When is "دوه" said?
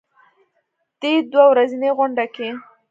1.31-1.45